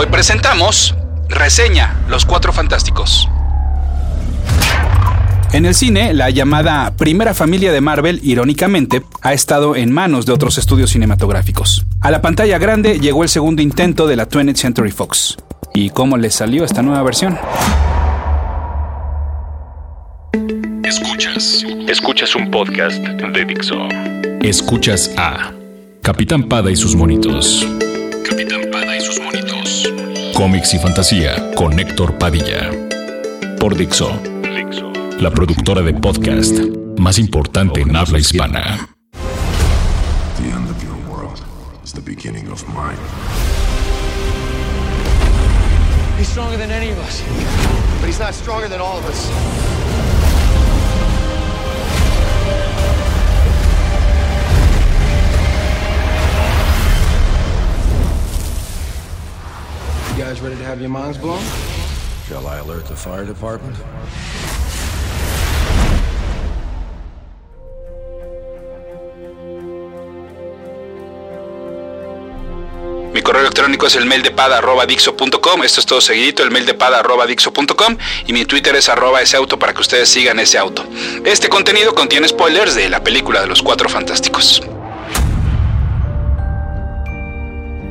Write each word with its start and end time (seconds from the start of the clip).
Hoy 0.00 0.06
presentamos 0.06 0.94
Reseña 1.28 1.96
Los 2.08 2.24
Cuatro 2.24 2.52
Fantásticos. 2.52 3.28
En 5.52 5.64
el 5.66 5.74
cine, 5.74 6.14
la 6.14 6.30
llamada 6.30 6.92
primera 6.96 7.34
familia 7.34 7.72
de 7.72 7.80
Marvel, 7.80 8.20
irónicamente, 8.22 9.02
ha 9.22 9.32
estado 9.32 9.74
en 9.74 9.90
manos 9.90 10.24
de 10.24 10.30
otros 10.30 10.56
estudios 10.56 10.90
cinematográficos. 10.90 11.84
A 12.00 12.12
la 12.12 12.22
pantalla 12.22 12.58
grande 12.58 13.00
llegó 13.00 13.24
el 13.24 13.28
segundo 13.28 13.60
intento 13.60 14.06
de 14.06 14.14
la 14.14 14.28
20th 14.28 14.54
Century 14.54 14.92
Fox. 14.92 15.36
¿Y 15.74 15.90
cómo 15.90 16.16
le 16.16 16.30
salió 16.30 16.64
esta 16.64 16.80
nueva 16.80 17.02
versión? 17.02 17.36
Escuchas. 20.84 21.64
Escuchas 21.88 22.36
un 22.36 22.52
podcast 22.52 23.02
de 23.02 23.44
Dixo. 23.44 23.88
Escuchas 24.42 25.10
a 25.16 25.50
Capitán 26.02 26.44
Pada 26.44 26.70
y 26.70 26.76
sus 26.76 26.94
monitos. 26.94 27.66
Cómics 30.38 30.72
y 30.72 30.78
fantasía 30.78 31.50
con 31.56 31.76
Héctor 31.80 32.16
Padilla. 32.16 32.70
Por 33.58 33.76
Dixo. 33.76 34.08
La 35.18 35.32
productora 35.32 35.82
de 35.82 35.92
podcast 35.94 36.56
más 36.96 37.18
importante 37.18 37.80
en 37.80 37.96
habla 37.96 38.20
hispana. 38.20 38.88
The 40.36 40.48
end 40.48 40.70
of 40.70 40.80
your 40.80 40.94
world 41.10 41.40
is 41.82 41.92
the 41.92 42.00
beginning 42.00 42.46
of 42.52 42.64
mine. 42.68 42.96
He's 46.16 46.28
stronger 46.28 46.56
than 46.56 46.70
any 46.70 46.92
of 46.92 46.98
us. 47.00 47.20
But 48.00 48.06
he's 48.06 48.20
not 48.20 48.32
stronger 48.32 48.68
than 48.68 48.80
all 48.80 48.96
of 48.96 49.06
us. 49.06 49.77
Guys 60.28 60.42
ready 60.42 60.56
to 60.56 60.64
have 60.64 60.78
your 60.78 60.90
minds 60.90 61.16
blown? 61.16 61.42
Shall 62.28 62.46
I 62.46 62.58
alert 62.58 62.86
the 62.86 62.94
fire 62.94 63.24
department? 63.24 63.74
Mi 73.14 73.22
correo 73.22 73.40
electrónico 73.40 73.86
es 73.86 73.96
el 73.96 74.04
mail 74.04 74.22
de 74.22 74.30
pada.dixo.com. 74.30 75.62
Esto 75.64 75.80
es 75.80 75.86
todo 75.86 76.00
seguidito, 76.02 76.42
el 76.42 76.50
mail 76.50 76.66
de 76.66 76.74
pada.dixo.com. 76.74 77.96
Y 78.26 78.32
mi 78.34 78.44
Twitter 78.44 78.76
es 78.76 78.90
arroba 78.90 79.22
ese 79.22 79.38
auto 79.38 79.58
para 79.58 79.72
que 79.72 79.80
ustedes 79.80 80.10
sigan 80.10 80.38
ese 80.38 80.58
auto. 80.58 80.84
Este 81.24 81.48
contenido 81.48 81.94
contiene 81.94 82.28
spoilers 82.28 82.74
de 82.74 82.90
la 82.90 83.02
película 83.02 83.40
de 83.40 83.46
los 83.46 83.62
cuatro 83.62 83.88
fantásticos. 83.88 84.62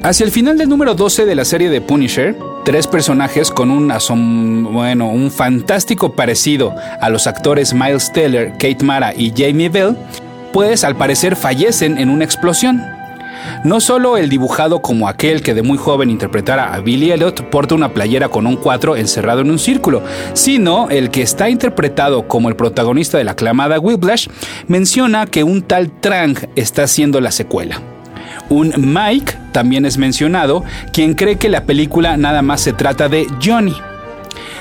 Hacia 0.07 0.23
el 0.23 0.31
final 0.31 0.57
del 0.57 0.69
número 0.69 0.95
12 0.95 1.25
de 1.25 1.35
la 1.35 1.43
serie 1.43 1.69
de 1.69 1.81
Punisher, 1.81 2.33
tres 2.63 2.87
personajes 2.87 3.51
con 3.51 3.69
un 3.69 3.89
bueno, 4.71 5.09
un 5.09 5.29
fantástico 5.29 6.13
parecido 6.13 6.73
a 7.01 7.09
los 7.09 7.27
actores 7.27 7.73
Miles 7.73 8.13
Teller, 8.13 8.53
Kate 8.53 8.85
Mara 8.85 9.13
y 9.13 9.33
Jamie 9.35 9.67
Bell, 9.67 9.97
pues 10.53 10.85
al 10.85 10.95
parecer 10.95 11.35
fallecen 11.35 11.97
en 11.97 12.09
una 12.09 12.23
explosión. 12.23 12.81
No 13.65 13.81
solo 13.81 14.15
el 14.15 14.29
dibujado 14.29 14.81
como 14.81 15.09
aquel 15.09 15.41
que 15.41 15.53
de 15.53 15.61
muy 15.61 15.77
joven 15.77 16.09
interpretara 16.09 16.73
a 16.73 16.79
Billy 16.79 17.11
Elliot 17.11 17.49
porta 17.49 17.75
una 17.75 17.93
playera 17.93 18.29
con 18.29 18.47
un 18.47 18.55
4 18.55 18.95
encerrado 18.95 19.41
en 19.41 19.51
un 19.51 19.59
círculo, 19.59 20.03
sino 20.31 20.89
el 20.89 21.09
que 21.09 21.21
está 21.21 21.49
interpretado 21.49 22.29
como 22.29 22.47
el 22.47 22.55
protagonista 22.55 23.17
de 23.17 23.25
la 23.25 23.31
aclamada 23.31 23.77
Whiplash 23.77 24.29
menciona 24.69 25.25
que 25.25 25.43
un 25.43 25.63
tal 25.63 25.91
Trang 25.99 26.47
está 26.55 26.83
haciendo 26.83 27.19
la 27.19 27.31
secuela. 27.31 27.81
Un 28.49 28.73
Mike 28.77 29.35
también 29.51 29.85
es 29.85 29.97
mencionado, 29.97 30.63
quien 30.91 31.13
cree 31.13 31.37
que 31.37 31.49
la 31.49 31.65
película 31.65 32.17
nada 32.17 32.41
más 32.41 32.61
se 32.61 32.73
trata 32.73 33.09
de 33.09 33.27
Johnny. 33.43 33.75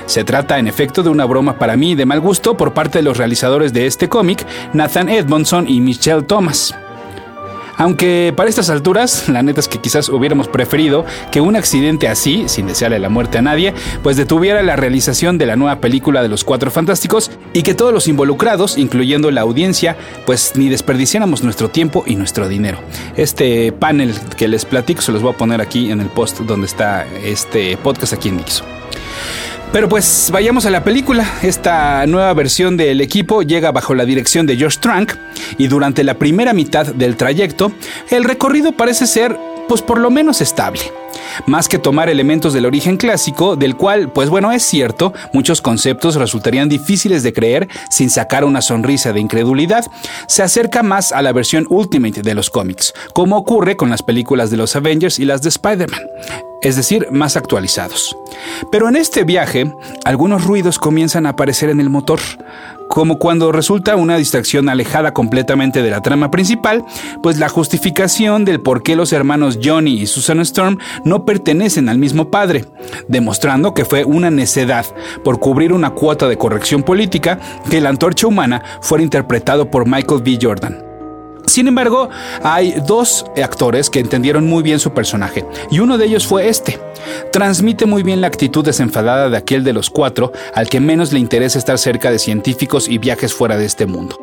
Se 0.05 0.23
trata 0.23 0.57
en 0.57 0.67
efecto 0.67 1.03
de 1.03 1.09
una 1.09 1.25
broma 1.25 1.59
para 1.59 1.75
mí 1.75 1.93
de 1.95 2.05
mal 2.05 2.21
gusto 2.21 2.55
por 2.55 2.73
parte 2.73 2.99
de 2.99 3.03
los 3.03 3.17
realizadores 3.17 3.73
de 3.73 3.85
este 3.85 4.07
cómic, 4.07 4.45
Nathan 4.73 5.09
Edmondson 5.09 5.67
y 5.67 5.81
Michelle 5.81 6.23
Thomas. 6.23 6.75
Aunque 7.77 8.33
para 8.35 8.49
estas 8.49 8.69
alturas, 8.69 9.29
la 9.29 9.43
neta 9.43 9.59
es 9.59 9.67
que 9.67 9.79
quizás 9.79 10.09
hubiéramos 10.09 10.47
preferido 10.47 11.05
que 11.31 11.41
un 11.41 11.55
accidente 11.55 12.07
así, 12.07 12.45
sin 12.47 12.67
desearle 12.67 12.99
la 12.99 13.09
muerte 13.09 13.37
a 13.37 13.41
nadie, 13.41 13.73
pues 14.03 14.17
detuviera 14.17 14.63
la 14.63 14.75
realización 14.75 15.37
de 15.37 15.45
la 15.45 15.55
nueva 15.55 15.79
película 15.79 16.21
de 16.21 16.29
los 16.29 16.43
Cuatro 16.43 16.71
Fantásticos 16.71 17.31
y 17.53 17.61
que 17.61 17.75
todos 17.75 17.93
los 17.93 18.07
involucrados, 18.07 18.77
incluyendo 18.77 19.31
la 19.31 19.41
audiencia, 19.41 19.95
pues 20.25 20.53
ni 20.55 20.69
desperdiciáramos 20.69 21.43
nuestro 21.43 21.69
tiempo 21.69 22.03
y 22.05 22.15
nuestro 22.15 22.47
dinero. 22.47 22.79
Este 23.15 23.71
panel 23.71 24.13
que 24.37 24.47
les 24.47 24.65
platico 24.65 25.01
se 25.01 25.11
los 25.11 25.21
voy 25.21 25.33
a 25.33 25.37
poner 25.37 25.61
aquí 25.61 25.91
en 25.91 26.01
el 26.01 26.07
post 26.07 26.39
donde 26.39 26.65
está 26.67 27.05
este 27.23 27.77
podcast 27.77 28.13
aquí 28.13 28.29
en 28.29 28.37
Nixo. 28.37 28.63
Pero 29.71 29.89
pues 29.89 30.29
vayamos 30.31 30.65
a 30.65 30.69
la 30.69 30.83
película. 30.83 31.25
Esta 31.43 32.05
nueva 32.07 32.33
versión 32.33 32.77
del 32.77 33.01
equipo 33.01 33.41
llega 33.43 33.71
bajo 33.71 33.93
la 33.93 34.05
dirección 34.05 34.47
de 34.47 34.55
George 34.55 34.79
Trank 34.79 35.13
y 35.57 35.67
durante 35.67 36.03
la 36.03 36.15
primera 36.15 36.53
mitad 36.53 36.85
del 36.87 37.15
trayecto 37.17 37.71
el 38.09 38.23
recorrido 38.23 38.71
parece 38.71 39.05
ser 39.05 39.37
pues 39.67 39.81
por 39.81 39.99
lo 39.99 40.09
menos 40.09 40.41
estable. 40.41 40.79
Más 41.45 41.67
que 41.67 41.79
tomar 41.79 42.09
elementos 42.09 42.53
del 42.53 42.65
origen 42.65 42.97
clásico, 42.97 43.55
del 43.55 43.75
cual, 43.75 44.11
pues 44.11 44.29
bueno, 44.29 44.51
es 44.51 44.63
cierto, 44.63 45.13
muchos 45.33 45.61
conceptos 45.61 46.15
resultarían 46.15 46.69
difíciles 46.69 47.23
de 47.23 47.33
creer 47.33 47.67
sin 47.89 48.09
sacar 48.09 48.43
una 48.43 48.61
sonrisa 48.61 49.13
de 49.13 49.19
incredulidad, 49.19 49.85
se 50.27 50.43
acerca 50.43 50.83
más 50.83 51.11
a 51.11 51.21
la 51.21 51.33
versión 51.33 51.65
Ultimate 51.69 52.21
de 52.21 52.33
los 52.33 52.49
cómics, 52.49 52.93
como 53.13 53.37
ocurre 53.37 53.75
con 53.75 53.89
las 53.89 54.03
películas 54.03 54.49
de 54.49 54.57
los 54.57 54.75
Avengers 54.75 55.19
y 55.19 55.25
las 55.25 55.41
de 55.41 55.49
Spider-Man 55.49 56.01
es 56.61 56.75
decir, 56.75 57.07
más 57.11 57.37
actualizados. 57.37 58.17
Pero 58.71 58.89
en 58.89 58.95
este 58.95 59.23
viaje, 59.23 59.71
algunos 60.03 60.43
ruidos 60.43 60.79
comienzan 60.79 61.25
a 61.25 61.29
aparecer 61.29 61.69
en 61.69 61.79
el 61.79 61.89
motor, 61.89 62.19
como 62.87 63.19
cuando 63.19 63.51
resulta 63.51 63.95
una 63.95 64.17
distracción 64.17 64.69
alejada 64.69 65.13
completamente 65.13 65.81
de 65.81 65.91
la 65.91 66.01
trama 66.01 66.31
principal, 66.31 66.83
pues 67.21 67.37
la 67.37 67.49
justificación 67.49 68.45
del 68.45 68.61
por 68.61 68.81
qué 68.81 68.95
los 68.95 69.13
hermanos 69.13 69.59
Johnny 69.63 70.01
y 70.01 70.07
Susan 70.07 70.39
Storm 70.39 70.79
no 71.07 71.25
pertenecen 71.25 71.89
al 71.89 71.97
mismo 71.97 72.29
padre, 72.29 72.65
demostrando 73.07 73.73
que 73.73 73.85
fue 73.85 74.03
una 74.03 74.29
necedad 74.29 74.85
por 75.23 75.39
cubrir 75.39 75.73
una 75.73 75.91
cuota 75.91 76.27
de 76.27 76.37
corrección 76.37 76.83
política 76.83 77.39
que 77.69 77.81
la 77.81 77.89
antorcha 77.89 78.27
humana 78.27 78.61
fuera 78.81 79.03
interpretado 79.03 79.71
por 79.71 79.87
Michael 79.87 80.21
B. 80.21 80.37
Jordan. 80.41 80.83
Sin 81.45 81.67
embargo, 81.67 82.09
hay 82.43 82.75
dos 82.85 83.25
actores 83.41 83.89
que 83.89 84.01
entendieron 84.01 84.45
muy 84.45 84.63
bien 84.63 84.79
su 84.79 84.91
personaje, 84.91 85.45
y 85.71 85.79
uno 85.79 85.97
de 85.97 86.05
ellos 86.05 86.27
fue 86.27 86.49
este. 86.49 86.77
Transmite 87.31 87.85
muy 87.85 88.03
bien 88.03 88.19
la 88.19 88.27
actitud 88.27 88.65
desenfadada 88.65 89.29
de 89.29 89.37
aquel 89.37 89.63
de 89.63 89.71
los 89.71 89.89
cuatro 89.89 90.33
al 90.53 90.67
que 90.67 90.81
menos 90.81 91.13
le 91.13 91.19
interesa 91.19 91.57
estar 91.57 91.77
cerca 91.77 92.11
de 92.11 92.19
científicos 92.19 92.89
y 92.89 92.97
viajes 92.97 93.33
fuera 93.33 93.57
de 93.57 93.65
este 93.65 93.85
mundo. 93.85 94.17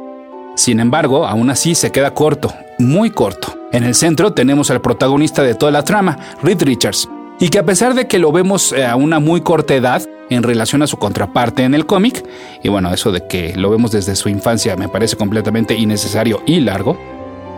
Sin 0.55 0.81
embargo, 0.81 1.27
aún 1.27 1.49
así 1.49 1.75
se 1.75 1.91
queda 1.91 2.13
corto, 2.13 2.53
muy 2.79 3.11
corto. 3.11 3.64
En 3.75 3.83
el 3.83 3.97
centro 3.97 4.33
tenemos 4.33 4.71
al 4.71 4.81
protagonista 4.81 5.43
de 5.43 5.57
toda 5.57 5.73
la 5.73 5.83
trama, 5.83 6.17
Reed 6.45 6.63
Richards, 6.63 7.09
y 7.41 7.49
que 7.49 7.59
a 7.59 7.65
pesar 7.65 7.95
de 7.95 8.07
que 8.07 8.21
lo 8.21 8.31
vemos 8.31 8.71
eh, 8.71 8.87
a 8.87 8.95
una 8.95 9.19
muy 9.19 9.41
corta 9.41 9.75
edad 9.75 10.01
en 10.31 10.45
relación 10.45 10.83
a 10.83 10.87
su 10.87 10.97
contraparte 10.97 11.65
en 11.65 11.75
el 11.75 11.85
cómic, 11.85 12.25
y 12.63 12.69
bueno, 12.69 12.95
eso 12.95 13.11
de 13.11 13.27
que 13.27 13.57
lo 13.57 13.71
vemos 13.71 13.91
desde 13.91 14.15
su 14.15 14.29
infancia 14.29 14.77
me 14.77 14.89
parece 14.89 15.17
completamente 15.17 15.75
innecesario 15.75 16.41
y 16.47 16.61
largo, 16.61 16.97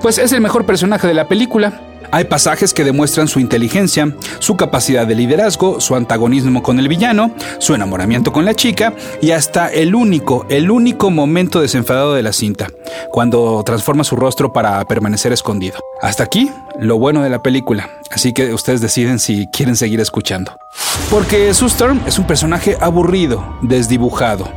pues 0.01 0.17
es 0.17 0.33
el 0.33 0.41
mejor 0.41 0.65
personaje 0.65 1.07
de 1.07 1.13
la 1.13 1.29
película. 1.29 1.83
Hay 2.11 2.25
pasajes 2.25 2.73
que 2.73 2.85
demuestran 2.85 3.29
su 3.29 3.41
inteligencia, 3.41 4.15
su 4.39 4.57
capacidad 4.57 5.07
de 5.07 5.15
liderazgo, 5.15 5.81
su 5.81 5.95
antagonismo 5.95 6.63
con 6.63 6.79
el 6.79 6.89
villano, 6.89 7.35
su 7.59 7.75
enamoramiento 7.75 8.33
con 8.33 8.45
la 8.45 8.55
chica 8.55 8.95
y 9.21 9.33
hasta 9.33 9.69
el 9.69 9.95
único, 9.95 10.47
el 10.49 10.71
único 10.71 11.11
momento 11.11 11.61
desenfadado 11.61 12.15
de 12.15 12.23
la 12.23 12.33
cinta, 12.33 12.69
cuando 13.11 13.63
transforma 13.65 14.05
su 14.05 14.17
rostro 14.17 14.53
para 14.53 14.85
permanecer 14.85 15.33
escondido. 15.33 15.79
Hasta 16.03 16.25
aquí, 16.25 16.51
lo 16.79 16.99
bueno 16.99 17.23
de 17.23 17.31
la 17.31 17.43
película, 17.43 17.91
así 18.11 18.33
que 18.33 18.53
ustedes 18.53 18.81
deciden 18.81 19.19
si 19.19 19.47
quieren 19.49 19.77
seguir 19.77 20.01
escuchando. 20.01 20.57
Porque 21.11 21.53
Sue 21.55 21.69
es 22.07 22.19
un 22.19 22.27
personaje 22.27 22.77
aburrido, 22.81 23.59
desdibujado, 23.63 24.51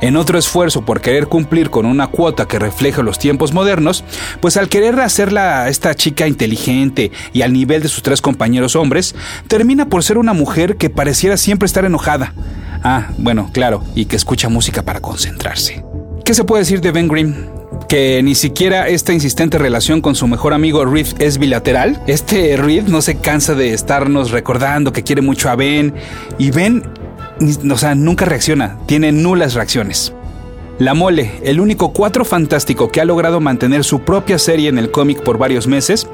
en 0.00 0.16
otro 0.16 0.38
esfuerzo 0.38 0.84
por 0.84 1.00
querer 1.00 1.26
cumplir 1.26 1.70
con 1.70 1.86
una 1.86 2.06
cuota 2.06 2.46
que 2.46 2.58
refleja 2.58 3.02
los 3.02 3.18
tiempos 3.18 3.52
modernos, 3.52 4.04
pues 4.40 4.56
al 4.56 4.68
querer 4.68 4.98
hacerla 5.00 5.68
esta 5.68 5.94
chica 5.94 6.26
inteligente 6.26 7.10
y 7.32 7.42
al 7.42 7.52
nivel 7.52 7.82
de 7.82 7.88
sus 7.88 8.02
tres 8.02 8.20
compañeros 8.20 8.76
hombres, 8.76 9.14
termina 9.48 9.88
por 9.88 10.04
ser 10.04 10.18
una 10.18 10.32
mujer 10.32 10.76
que 10.76 10.90
pareciera 10.90 11.36
siempre 11.36 11.66
estar 11.66 11.84
enojada. 11.84 12.34
Ah, 12.82 13.08
bueno, 13.18 13.50
claro, 13.52 13.84
y 13.94 14.06
que 14.06 14.16
escucha 14.16 14.48
música 14.48 14.82
para 14.82 15.00
concentrarse. 15.00 15.84
¿Qué 16.24 16.34
se 16.34 16.44
puede 16.44 16.62
decir 16.62 16.80
de 16.80 16.92
Ben 16.92 17.08
Grimm? 17.08 17.34
que 17.88 18.22
ni 18.22 18.34
siquiera 18.34 18.88
esta 18.88 19.12
insistente 19.12 19.58
relación 19.58 20.00
con 20.00 20.14
su 20.14 20.26
mejor 20.26 20.54
amigo 20.54 20.86
Reed 20.86 21.08
es 21.18 21.36
bilateral. 21.36 22.02
Este 22.06 22.56
Reed 22.56 22.84
no 22.84 23.02
se 23.02 23.16
cansa 23.16 23.54
de 23.54 23.74
estarnos 23.74 24.30
recordando 24.30 24.94
que 24.94 25.02
quiere 25.02 25.20
mucho 25.20 25.50
a 25.50 25.56
Ben 25.56 25.92
y 26.38 26.50
Ben 26.52 26.84
o 27.40 27.76
sea, 27.76 27.94
nunca 27.94 28.24
reacciona, 28.24 28.78
tiene 28.86 29.12
nulas 29.12 29.54
reacciones. 29.54 30.12
La 30.78 30.94
Mole, 30.94 31.38
el 31.44 31.60
único 31.60 31.92
cuatro 31.92 32.24
fantástico 32.24 32.90
que 32.90 33.00
ha 33.00 33.04
logrado 33.04 33.40
mantener 33.40 33.84
su 33.84 34.00
propia 34.00 34.38
serie 34.38 34.68
en 34.68 34.78
el 34.78 34.90
cómic 34.90 35.22
por 35.22 35.38
varios 35.38 35.66
meses, 35.66 36.08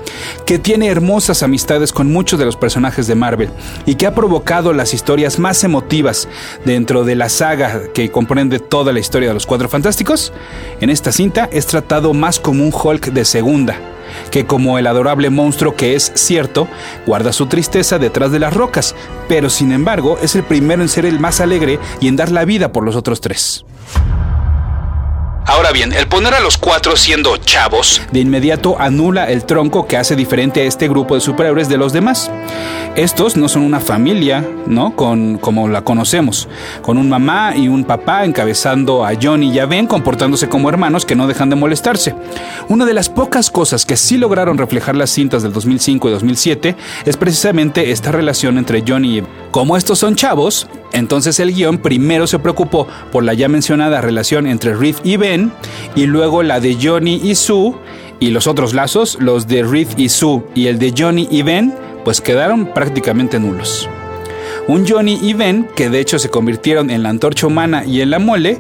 que 0.44 0.59
tiene 0.59 0.88
hermosas 0.88 1.43
amistades 1.43 1.93
con 1.93 2.12
muchos 2.12 2.38
de 2.38 2.44
los 2.44 2.56
personajes 2.56 3.06
de 3.06 3.15
Marvel 3.15 3.50
y 3.87 3.94
que 3.94 4.06
ha 4.06 4.15
provocado 4.15 4.73
las 4.73 4.93
historias 4.94 5.38
más 5.38 5.65
emotivas 5.65 6.29
dentro 6.67 7.05
de 7.05 7.15
la 7.15 7.29
saga 7.29 7.82
que 7.94 8.11
comprende 8.11 8.59
toda 8.59 8.93
la 8.93 9.00
historia 9.00 9.29
de 9.29 9.35
los 9.35 9.47
cuatro 9.47 9.69
fantásticos, 9.69 10.32
en 10.81 10.91
esta 10.91 11.12
cinta 11.12 11.49
es 11.50 11.67
tratado 11.67 12.12
más 12.12 12.38
como 12.41 12.62
un 12.62 12.73
Hulk 12.75 13.12
de 13.12 13.25
segunda 13.25 13.79
que 14.31 14.46
como 14.46 14.78
el 14.78 14.87
adorable 14.87 15.31
monstruo 15.31 15.75
que 15.75 15.94
es 15.94 16.12
cierto, 16.14 16.69
guarda 17.06 17.32
su 17.32 17.46
tristeza 17.46 17.99
detrás 17.99 18.32
de 18.32 18.38
las 18.38 18.55
rocas, 18.55 18.94
pero 19.28 19.50
sin 19.50 19.72
embargo 19.72 20.19
es 20.22 20.34
el 20.34 20.43
primero 20.43 20.82
en 20.82 20.88
ser 20.88 21.06
el 21.06 21.20
más 21.20 21.40
alegre 21.40 21.78
y 22.00 22.08
en 22.08 22.16
dar 22.16 22.31
la 22.31 22.44
vida 22.44 22.72
por 22.72 22.84
los 22.84 22.96
otros 22.96 23.20
tres. 23.20 23.64
Ahora 25.48 25.72
bien, 25.72 25.94
el 25.94 26.06
poner 26.08 26.34
a 26.34 26.40
los 26.40 26.58
cuatro 26.58 26.94
siendo 26.94 27.38
chavos 27.38 28.02
de 28.12 28.20
inmediato 28.20 28.78
anula 28.78 29.30
el 29.30 29.46
tronco 29.46 29.86
que 29.86 29.96
hace 29.96 30.14
diferente 30.14 30.60
a 30.60 30.64
este 30.64 30.88
grupo 30.88 31.14
de 31.14 31.22
superhéroes 31.22 31.70
de 31.70 31.78
los 31.78 31.94
demás. 31.94 32.30
Estos 32.96 33.34
no 33.38 33.48
son 33.48 33.62
una 33.62 33.80
familia, 33.80 34.46
¿no? 34.66 34.94
Con, 34.94 35.38
como 35.38 35.66
la 35.66 35.84
conocemos, 35.84 36.48
con 36.82 36.98
un 36.98 37.08
mamá 37.08 37.56
y 37.56 37.68
un 37.68 37.84
papá 37.84 38.26
encabezando 38.26 39.06
a 39.06 39.12
Johnny 39.20 39.50
y 39.50 39.58
a 39.58 39.64
Ben 39.64 39.86
comportándose 39.86 40.50
como 40.50 40.68
hermanos 40.68 41.06
que 41.06 41.16
no 41.16 41.26
dejan 41.26 41.48
de 41.48 41.56
molestarse. 41.56 42.14
Una 42.68 42.84
de 42.84 42.92
las 42.92 43.08
pocas 43.08 43.50
cosas 43.50 43.86
que 43.86 43.96
sí 43.96 44.18
lograron 44.18 44.58
reflejar 44.58 44.96
las 44.96 45.08
cintas 45.08 45.42
del 45.42 45.54
2005 45.54 46.08
y 46.08 46.12
2007 46.12 46.76
es 47.06 47.16
precisamente 47.16 47.90
esta 47.90 48.12
relación 48.12 48.58
entre 48.58 48.84
Johnny 48.86 49.16
y 49.16 49.20
Ben. 49.22 49.30
Como 49.50 49.78
estos 49.78 49.98
son 49.98 50.14
chavos, 50.14 50.68
entonces 50.92 51.38
el 51.40 51.54
guion 51.54 51.78
primero 51.78 52.26
se 52.26 52.38
preocupó 52.38 52.86
por 53.12 53.24
la 53.24 53.32
ya 53.32 53.48
mencionada 53.48 54.00
relación 54.00 54.46
entre 54.46 54.74
Reed 54.74 54.96
y 55.04 55.16
Ben, 55.16 55.38
y 55.94 56.06
luego 56.06 56.43
la 56.43 56.61
de 56.61 56.76
Johnny 56.81 57.20
y 57.23 57.35
Sue, 57.35 57.75
y 58.20 58.31
los 58.31 58.46
otros 58.46 58.75
lazos, 58.75 59.19
los 59.20 59.46
de 59.46 59.62
Reed 59.62 59.88
y 59.96 60.08
Sue 60.08 60.43
y 60.55 60.67
el 60.67 60.79
de 60.79 60.93
Johnny 60.96 61.29
y 61.31 61.43
Ben, 61.43 61.75
pues 62.05 62.20
quedaron 62.20 62.73
prácticamente 62.75 63.38
nulos. 63.38 63.88
Un 64.67 64.87
Johnny 64.87 65.19
y 65.23 65.35
Ben 65.35 65.69
que 65.76 65.88
de 65.88 66.00
hecho 66.00 66.19
se 66.19 66.31
convirtieron 66.31 66.90
en 66.90 67.02
la 67.02 67.11
antorcha 67.11 67.46
humana 67.46 67.85
y 67.85 68.00
en 68.00 68.11
la 68.11 68.19
mole, 68.19 68.58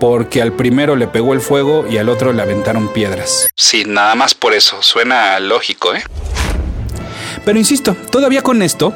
porque 0.00 0.42
al 0.42 0.52
primero 0.52 0.96
le 0.96 1.06
pegó 1.06 1.32
el 1.32 1.40
fuego 1.40 1.86
y 1.88 1.98
al 1.98 2.08
otro 2.08 2.32
le 2.32 2.42
aventaron 2.42 2.92
piedras. 2.92 3.48
Sí, 3.56 3.84
nada 3.86 4.14
más 4.14 4.34
por 4.34 4.52
eso, 4.54 4.82
suena 4.82 5.38
lógico, 5.40 5.94
¿eh? 5.94 6.02
Pero 7.44 7.58
insisto, 7.58 7.96
todavía 8.10 8.42
con 8.42 8.60
esto, 8.60 8.92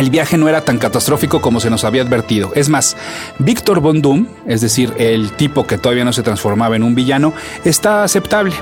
el 0.00 0.08
viaje 0.08 0.38
no 0.38 0.48
era 0.48 0.62
tan 0.62 0.78
catastrófico 0.78 1.42
como 1.42 1.60
se 1.60 1.68
nos 1.68 1.84
había 1.84 2.00
advertido. 2.02 2.52
Es 2.54 2.70
más, 2.70 2.96
Víctor 3.38 3.80
Von 3.80 4.00
Doom, 4.00 4.26
es 4.46 4.62
decir, 4.62 4.94
el 4.98 5.32
tipo 5.32 5.66
que 5.66 5.76
todavía 5.76 6.06
no 6.06 6.12
se 6.14 6.22
transformaba 6.22 6.74
en 6.74 6.82
un 6.82 6.94
villano, 6.94 7.34
está 7.64 8.02
aceptable. 8.02 8.54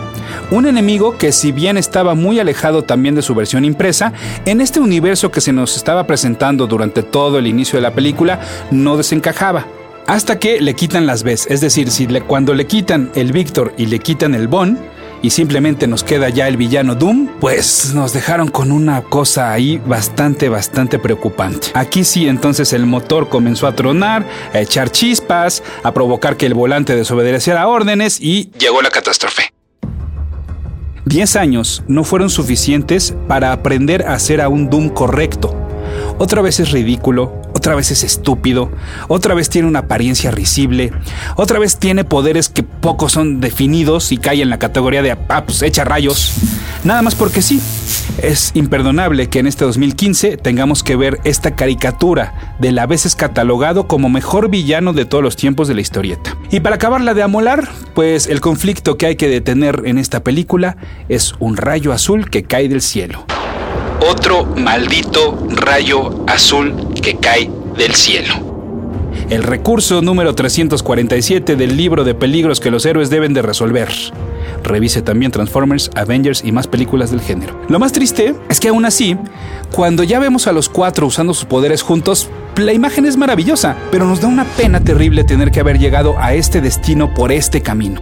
Un 0.51 0.67
enemigo 0.67 1.17
que 1.17 1.31
si 1.31 1.53
bien 1.53 1.79
estaba 1.79 2.15
muy 2.15 2.41
alejado 2.41 2.83
también 2.83 3.15
de 3.15 3.23
su 3.23 3.37
versión 3.37 3.65
impresa, 3.65 4.13
en 4.47 4.61
este 4.61 4.81
universo 4.81 5.31
que 5.31 5.41
se 5.41 5.53
nos 5.53 5.77
estaba 5.77 6.09
presentando 6.09 6.67
durante 6.67 7.05
todo 7.05 7.39
el 7.39 7.47
inicio 7.47 7.77
de 7.77 7.83
la 7.83 7.95
película, 7.95 8.41
no 8.73 8.97
desencajaba. 8.97 9.67
Hasta 10.09 10.41
que 10.41 10.61
le 10.61 10.75
quitan 10.75 11.07
las 11.07 11.23
Bs, 11.23 11.47
es 11.51 11.61
decir, 11.61 11.89
cuando 12.27 12.53
le 12.55 12.67
quitan 12.67 13.13
el 13.15 13.31
Víctor 13.31 13.75
y 13.77 13.87
le 13.87 14.01
quitan 14.01 14.35
el 14.35 14.49
Von, 14.49 14.79
y 15.23 15.31
simplemente 15.31 15.87
nos 15.87 16.05
queda 16.05 16.29
ya 16.29 16.49
el 16.49 16.57
villano 16.57 16.95
Doom, 16.95 17.29
pues 17.41 17.93
nos 17.95 18.13
dejaron 18.13 18.49
con 18.49 18.73
una 18.73 19.03
cosa 19.03 19.53
ahí 19.53 19.79
bastante, 19.79 20.49
bastante 20.49 20.99
preocupante. 20.99 21.69
Aquí 21.75 22.05
sí, 22.05 22.29
entonces 22.29 22.73
el 22.73 22.87
motor 22.87 23.29
comenzó 23.29 23.67
a 23.67 23.75
tronar, 23.75 24.27
a 24.53 24.61
echar 24.61 24.91
chispas, 24.91 25.63
a 25.83 25.93
provocar 25.93 26.37
que 26.37 26.47
el 26.47 26.55
volante 26.55 26.97
desobedeciera 26.97 27.69
órdenes 27.69 28.21
y 28.21 28.51
llegó 28.59 28.83
la 28.83 28.91
catástrofe. 28.91 29.53
Diez 31.05 31.37
años 31.37 31.83
no 31.89 32.05
fueron 32.05 32.29
suficientes 32.29 33.15
para 33.29 33.53
aprender 33.53 34.07
a 34.07 34.15
hacer 34.15 34.43
a 34.43 34.49
un 34.49 34.69
Doom 34.69 34.91
correcto. 34.91 35.55
Otra 36.19 36.43
vez 36.43 36.61
es 36.61 36.71
ridículo, 36.71 37.41
otra 37.59 37.75
vez 37.75 37.91
es 37.91 38.05
estúpido, 38.05 38.71
otra 39.09 39.35
vez 39.35 39.51
tiene 39.51 39.67
una 39.67 39.81
apariencia 39.81 40.31
risible, 40.31 40.93
otra 41.37 41.59
vez 41.59 41.77
tiene 41.77 42.05
poderes 42.05 42.49
que 42.49 42.63
pocos 42.63 43.13
son 43.13 43.41
definidos 43.41 44.13
y 44.13 44.17
cae 44.17 44.43
en 44.43 44.49
la 44.49 44.61
categoría 44.61 45.03
de, 45.03 45.11
ah, 45.11 45.45
pues 45.45 45.63
echa 45.63 45.85
rayos. 45.85 46.35
Nada 46.85 47.03
más 47.03 47.17
porque 47.17 47.43
sí. 47.43 47.61
Es 48.23 48.53
imperdonable 48.55 49.29
que 49.29 49.39
en 49.39 49.47
este 49.47 49.65
2015 49.65 50.37
tengamos 50.39 50.83
que 50.83 50.97
ver 50.97 51.21
esta 51.25 51.55
caricatura 51.55 52.55
del 52.59 52.79
a 52.79 52.87
veces 52.87 53.15
catalogado 53.15 53.87
como 53.87 54.09
mejor 54.09 54.51
villano 54.51 54.93
de 54.93 55.05
todos 55.05 55.23
los 55.23 55.37
tiempos 55.37 55.69
de 55.69 55.75
la 55.75 55.81
historieta. 55.81 56.37
Y 56.51 56.61
para 56.61 56.77
acabarla 56.77 57.15
de 57.15 57.23
amolar, 57.23 57.69
pues 57.95 58.27
el 58.27 58.41
conflicto 58.41 58.97
que 58.97 59.07
hay 59.07 59.17
que 59.17 59.29
detener 59.29 59.83
en 59.85 59.99
esta 59.99 60.25
película 60.25 60.77
es 61.09 61.35
un 61.39 61.57
rayo 61.57 61.93
azul 61.93 62.29
que 62.31 62.43
cae 62.45 62.69
del 62.69 62.83
cielo 62.83 63.25
otro 64.01 64.45
maldito 64.45 65.39
rayo 65.51 66.25
azul 66.27 66.75
que 67.03 67.17
cae 67.17 67.51
del 67.77 67.95
cielo. 67.95 68.35
El 69.31 69.43
recurso 69.43 70.01
número 70.01 70.35
347 70.35 71.57
del 71.57 71.77
libro 71.77 72.05
de 72.05 72.15
peligros 72.15 72.61
que 72.61 72.71
los 72.71 72.87
héroes 72.87 73.11
deben 73.11 73.35
de 73.35 73.43
resolver. 73.43 73.89
Revise 74.63 75.03
también 75.03 75.33
Transformers, 75.33 75.91
Avengers 75.95 76.43
y 76.45 76.53
más 76.53 76.67
películas 76.67 77.11
del 77.11 77.21
género. 77.21 77.61
Lo 77.69 77.79
más 77.79 77.93
triste 77.93 78.35
es 78.49 78.59
que 78.59 78.69
aún 78.69 78.85
así, 78.85 79.17
cuando 79.75 80.03
ya 80.03 80.19
vemos 80.19 80.47
a 80.47 80.53
los 80.53 80.69
cuatro 80.69 81.07
usando 81.07 81.35
sus 81.35 81.45
poderes 81.45 81.83
juntos, 81.83 82.29
la 82.57 82.73
imagen 82.73 83.05
es 83.05 83.17
maravillosa, 83.17 83.77
pero 83.91 84.07
nos 84.07 84.21
da 84.21 84.29
una 84.29 84.45
pena 84.45 84.81
terrible 84.81 85.25
tener 85.25 85.51
que 85.51 85.61
haber 85.61 85.79
llegado 85.79 86.17
a 86.19 86.35
este 86.35 86.61
destino 86.61 87.13
por 87.15 87.31
este 87.31 87.61
camino. 87.61 88.01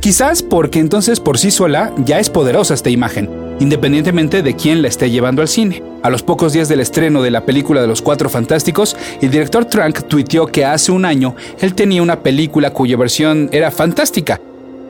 Quizás 0.00 0.42
porque 0.42 0.78
entonces 0.78 1.20
por 1.20 1.38
sí 1.38 1.50
sola 1.50 1.92
ya 1.98 2.18
es 2.18 2.30
poderosa 2.30 2.74
esta 2.74 2.90
imagen, 2.90 3.28
independientemente 3.62 4.42
de 4.42 4.56
quién 4.56 4.82
la 4.82 4.88
esté 4.88 5.08
llevando 5.08 5.40
al 5.40 5.46
cine. 5.46 5.84
A 6.02 6.10
los 6.10 6.24
pocos 6.24 6.52
días 6.52 6.68
del 6.68 6.80
estreno 6.80 7.22
de 7.22 7.30
la 7.30 7.46
película 7.46 7.80
de 7.80 7.86
los 7.86 8.02
Cuatro 8.02 8.28
Fantásticos, 8.28 8.96
el 9.20 9.30
director 9.30 9.64
Trank 9.66 10.08
tuiteó 10.08 10.46
que 10.46 10.64
hace 10.64 10.90
un 10.90 11.04
año 11.04 11.36
él 11.60 11.74
tenía 11.74 12.02
una 12.02 12.20
película 12.20 12.70
cuya 12.70 12.96
versión 12.96 13.48
era 13.52 13.70
fantástica 13.70 14.40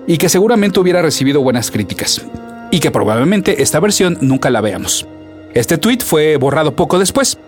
y 0.06 0.16
que 0.16 0.30
seguramente 0.30 0.80
hubiera 0.80 1.02
recibido 1.02 1.42
buenas 1.42 1.70
críticas, 1.70 2.24
y 2.70 2.80
que 2.80 2.90
probablemente 2.90 3.62
esta 3.62 3.78
versión 3.78 4.16
nunca 4.22 4.50
la 4.50 4.62
veamos. 4.62 5.06
Este 5.52 5.76
tweet 5.76 5.98
fue 5.98 6.38
borrado 6.38 6.75
poco 6.75 6.98
después. 6.98 7.38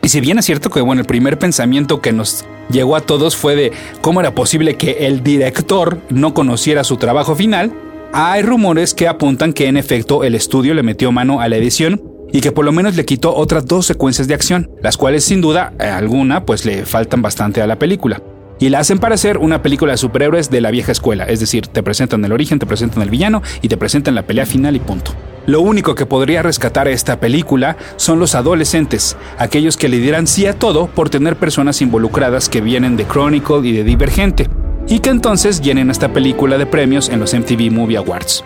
Y 0.00 0.08
si 0.08 0.20
bien 0.20 0.38
es 0.38 0.46
cierto 0.46 0.70
que 0.70 0.80
bueno, 0.80 1.00
el 1.00 1.06
primer 1.06 1.40
pensamiento 1.40 2.00
que 2.00 2.12
nos 2.12 2.44
llegó 2.70 2.94
a 2.94 3.00
todos 3.00 3.36
fue 3.36 3.56
de 3.56 3.72
cómo 4.00 4.20
era 4.20 4.34
posible 4.34 4.76
que 4.76 5.06
el 5.08 5.24
director 5.24 5.98
no 6.08 6.34
conociera 6.34 6.84
su 6.84 6.98
trabajo 6.98 7.34
final, 7.34 7.72
hay 8.12 8.42
rumores 8.42 8.92
que 8.92 9.08
apuntan 9.08 9.54
que 9.54 9.68
en 9.68 9.78
efecto 9.78 10.22
el 10.22 10.34
estudio 10.34 10.74
le 10.74 10.82
metió 10.82 11.10
mano 11.12 11.40
a 11.40 11.48
la 11.48 11.56
edición 11.56 12.02
y 12.30 12.42
que 12.42 12.52
por 12.52 12.64
lo 12.64 12.72
menos 12.72 12.94
le 12.94 13.06
quitó 13.06 13.34
otras 13.34 13.66
dos 13.66 13.86
secuencias 13.86 14.28
de 14.28 14.34
acción, 14.34 14.70
las 14.82 14.98
cuales 14.98 15.24
sin 15.24 15.40
duda 15.40 15.72
eh, 15.80 15.84
alguna 15.84 16.44
pues 16.44 16.66
le 16.66 16.84
faltan 16.84 17.22
bastante 17.22 17.62
a 17.62 17.66
la 17.66 17.78
película. 17.78 18.22
Y 18.60 18.68
la 18.68 18.80
hacen 18.80 18.98
parecer 18.98 19.38
una 19.38 19.62
película 19.62 19.92
de 19.92 19.98
superhéroes 19.98 20.50
de 20.50 20.60
la 20.60 20.70
vieja 20.70 20.92
escuela, 20.92 21.24
es 21.24 21.40
decir, 21.40 21.66
te 21.66 21.82
presentan 21.82 22.24
el 22.24 22.32
origen, 22.32 22.58
te 22.58 22.66
presentan 22.66 23.02
el 23.02 23.10
villano 23.10 23.42
y 23.62 23.68
te 23.68 23.78
presentan 23.78 24.14
la 24.14 24.26
pelea 24.26 24.44
final 24.44 24.76
y 24.76 24.80
punto. 24.80 25.12
Lo 25.46 25.62
único 25.62 25.94
que 25.94 26.06
podría 26.06 26.42
rescatar 26.42 26.88
esta 26.88 27.18
película 27.18 27.78
son 27.96 28.20
los 28.20 28.34
adolescentes, 28.34 29.16
aquellos 29.38 29.78
que 29.78 29.88
le 29.88 29.98
dirán 29.98 30.26
sí 30.26 30.46
a 30.46 30.58
todo 30.58 30.86
por 30.86 31.08
tener 31.08 31.36
personas 31.36 31.80
involucradas 31.80 32.50
que 32.50 32.60
vienen 32.60 32.96
de 32.96 33.06
Chronicle 33.06 33.66
y 33.66 33.72
de 33.72 33.84
Divergente 33.84 34.48
y 34.88 35.00
que 35.00 35.10
entonces 35.10 35.60
llenen 35.60 35.90
esta 35.90 36.12
película 36.12 36.58
de 36.58 36.66
premios 36.66 37.08
en 37.08 37.20
los 37.20 37.34
MTV 37.34 37.70
Movie 37.70 37.96
Awards. 37.96 38.44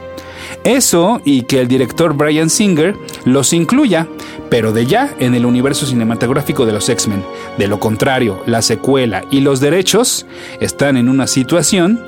Eso 0.64 1.20
y 1.24 1.42
que 1.42 1.60
el 1.60 1.68
director 1.68 2.14
Brian 2.14 2.50
Singer 2.50 2.96
los 3.24 3.52
incluya, 3.52 4.06
pero 4.50 4.72
de 4.72 4.86
ya 4.86 5.14
en 5.18 5.34
el 5.34 5.46
universo 5.46 5.86
cinematográfico 5.86 6.66
de 6.66 6.72
los 6.72 6.88
X-Men. 6.88 7.24
De 7.58 7.68
lo 7.68 7.80
contrario, 7.80 8.42
la 8.46 8.62
secuela 8.62 9.24
y 9.30 9.40
los 9.40 9.60
derechos 9.60 10.26
están 10.60 10.96
en 10.96 11.08
una 11.08 11.26
situación 11.26 12.00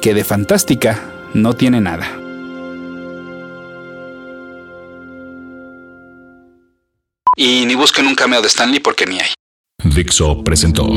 que 0.00 0.14
de 0.14 0.24
fantástica 0.24 1.02
no 1.34 1.54
tiene 1.54 1.80
nada. 1.80 2.08
Y 7.36 7.66
ni 7.66 7.74
busquen 7.74 8.06
un 8.06 8.14
cameo 8.14 8.42
de 8.42 8.48
Stanley 8.48 8.80
porque 8.80 9.06
ni 9.06 9.20
hay. 9.20 9.28
Dixo 9.84 10.42
presentó 10.42 10.88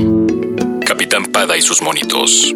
Capitán 1.21 1.31
Pada 1.31 1.57
y 1.57 1.61
sus 1.61 1.81
monitos 1.81 2.53